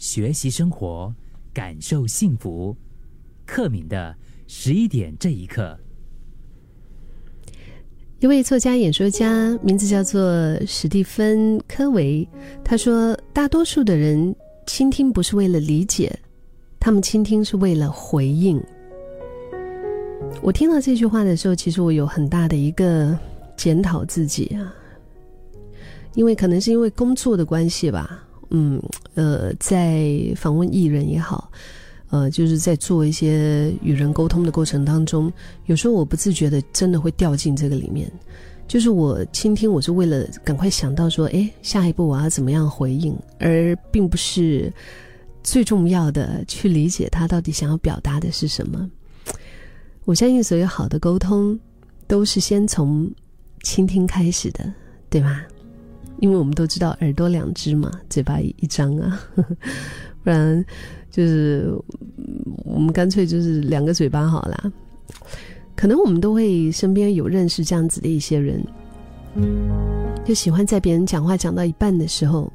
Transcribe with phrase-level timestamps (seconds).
[0.00, 1.14] 学习生活，
[1.52, 2.74] 感受幸福。
[3.44, 5.78] 克敏的十一点这一刻，
[8.18, 12.26] 一位作家、演说家，名字叫做史蒂芬·科维。
[12.64, 14.34] 他说：“大多数的人
[14.66, 16.18] 倾听不是为了理解，
[16.78, 18.58] 他们倾听是为了回应。”
[20.40, 23.14] 我听到这句话的时候，其实我有很大的一个
[23.54, 24.74] 检讨自己啊，
[26.14, 28.80] 因为可能是因为工作的关系吧，嗯
[29.14, 31.50] 呃，在访问艺人也好，
[32.10, 35.32] 呃，就是在做一些与人沟通的过程当中，
[35.66, 38.10] 有时候我不自觉的真的会掉进这个里面，
[38.66, 44.72] 就是我倾听，我是为了赶快想到说，哎，下一步我要怎么样回应，而并不是
[45.42, 48.90] 最重要的去理解他到底想要表达的是什么。
[50.04, 51.58] 我相信所有好的沟通，
[52.08, 53.08] 都是先从
[53.62, 54.72] 倾听开始的，
[55.08, 55.46] 对吧？
[56.20, 59.20] 因为我们都知道耳朵两只嘛，嘴巴一张啊，
[60.22, 60.64] 不然
[61.10, 61.74] 就是
[62.64, 64.72] 我们干脆就是两个嘴巴好啦。
[65.74, 68.62] 可能我们都会身边有认识这样子的一些人，
[70.26, 72.52] 就喜欢在别人讲话讲到一半的时候，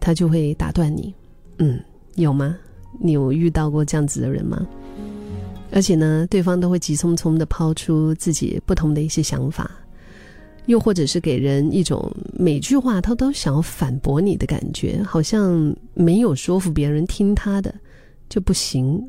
[0.00, 1.14] 他就会打断你。
[1.58, 1.80] 嗯，
[2.16, 2.56] 有吗？
[2.98, 4.66] 你有遇到过这样子的人吗？
[5.70, 9.70] 而且呢，对方都会急匆匆的抛出自己不同的一些想法，
[10.66, 17.74] 又或者是给人一种每句话他都想要反驳你的感觉，好像没有说服别人听他的
[18.28, 19.02] 就不行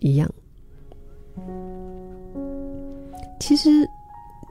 [0.00, 0.30] 一样。
[3.40, 3.70] 其实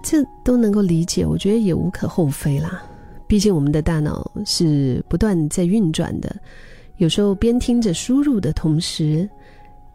[0.04, 2.84] 这都能够理解，我觉得也无可厚非啦。
[3.28, 6.36] 毕竟我们的大脑是不断在运转的，
[6.98, 9.30] 有时候边听着输入的同时。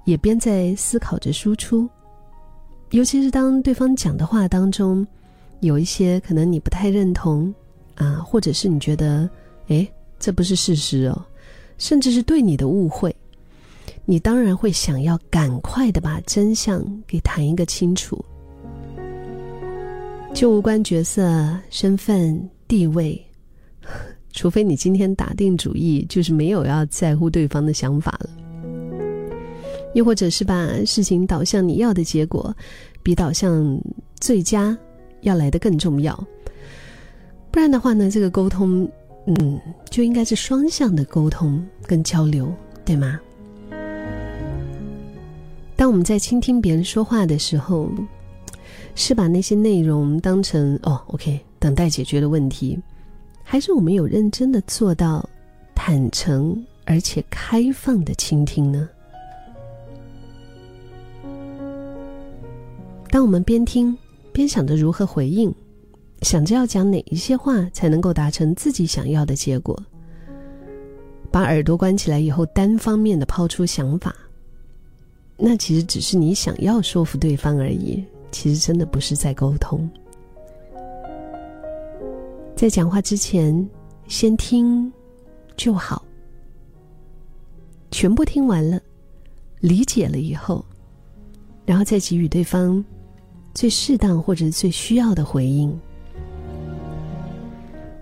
[0.04, 1.86] 也边在思考着输出，
[2.92, 5.06] 尤其是当对方讲的话当中，
[5.60, 7.52] 有一些可能你不太认同
[7.96, 9.28] 啊，或者是你觉得，
[9.68, 9.86] 哎，
[10.18, 11.24] 这不是事实哦，
[11.78, 13.14] 甚至是对你的误会，
[14.04, 18.24] 你当然会想要赶快的把真相给谈一个清楚，
[20.32, 23.20] 就无关角色、身份、地位，
[24.32, 28.30] 除非你今天打定主意，就是没有要在乎对方的想法了。
[29.94, 32.54] 又或者是把事情导向你要的结果，
[33.02, 33.76] 比导向
[34.20, 34.76] 最佳
[35.22, 36.14] 要来的更重要。
[37.50, 38.88] 不然的话呢，这个沟通，
[39.26, 42.52] 嗯，就应该是双向的沟通跟交流，
[42.84, 43.18] 对吗？
[45.76, 47.88] 当我们在倾听别人说话的时候，
[48.94, 52.78] 是把那些内容当成哦，OK，等待解决的问题，
[53.44, 55.28] 还是我们有认真的做到
[55.74, 58.88] 坦诚而且开放的倾听呢？
[63.10, 63.96] 当我们边听
[64.38, 65.52] 边想着如何回应，
[66.22, 69.76] 想着要讲哪一些话才能够达成自己想要的结果，
[71.28, 74.14] 把耳朵关起来以后，单方面的抛出想法，
[75.36, 78.00] 那其实只是你想要说服对方而已，
[78.30, 79.90] 其实真的不是在沟通。
[82.54, 83.68] 在讲话之前，
[84.06, 84.92] 先听
[85.56, 86.00] 就好，
[87.90, 88.80] 全部听完了，
[89.58, 90.64] 理解了以后，
[91.66, 92.84] 然后再给予对方。
[93.58, 95.76] 最适当或者最需要的回应，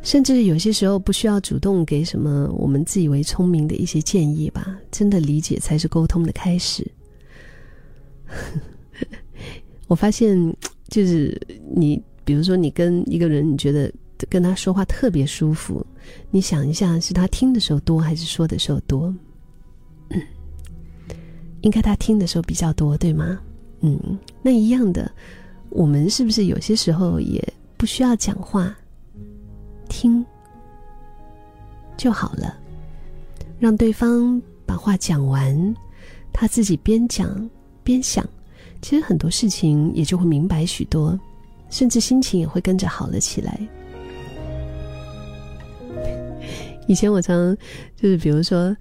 [0.02, 4.76] 甚至有些时候不需要主动给什么我们自以为聪明的一些建议吧。
[4.90, 6.86] 真的理解才是沟通的开始。
[9.88, 10.54] 我发现，
[10.88, 11.34] 就是
[11.74, 13.90] 你，比如说你跟一个人，你觉得
[14.28, 15.82] 跟他说话特别舒服，
[16.30, 19.14] 你想一下，是他听的时候多还是说的时候多？
[21.62, 23.40] 应该他听的时候比较多，对吗？
[23.80, 25.10] 嗯，那一样的。
[25.70, 27.42] 我们是不是有些时候也
[27.76, 28.74] 不需要讲话，
[29.88, 30.24] 听
[31.96, 32.56] 就好了，
[33.58, 35.74] 让对方把话讲完，
[36.32, 37.50] 他自己边讲
[37.84, 38.26] 边想，
[38.80, 41.18] 其实很多事情也就会明白许多，
[41.70, 43.60] 甚至心情也会跟着好了起来。
[46.88, 47.56] 以前我常
[47.96, 48.76] 就是比如说。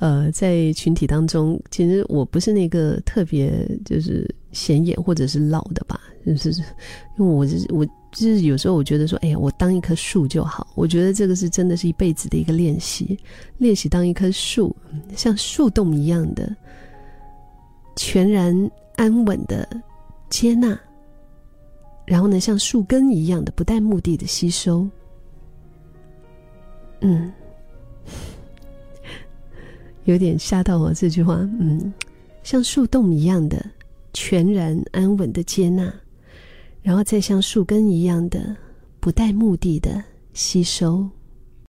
[0.00, 3.52] 呃，在群体当中，其实我不是那个特别
[3.84, 6.50] 就是显眼或者是老的吧，就是
[7.18, 10.66] 因为我是我就是有时候我觉得说，哎呀，我当一棵树就好。
[10.74, 13.18] 我觉得这个是真的是一辈子的一个练习，
[13.58, 14.74] 练习当一棵树，
[15.16, 16.54] 像树洞一样的
[17.96, 19.68] 全然安稳的
[20.28, 20.78] 接纳，
[22.04, 24.88] 然后呢，像树根一样的不带目的的吸收，
[27.00, 27.32] 嗯。
[30.04, 31.92] 有点吓到我这句话，嗯，
[32.42, 33.64] 像树洞一样的
[34.12, 35.92] 全然安稳的接纳，
[36.82, 38.56] 然后再像树根一样的
[38.98, 41.08] 不带目的的吸收。